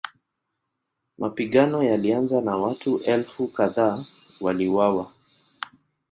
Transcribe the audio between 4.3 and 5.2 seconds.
waliuawa.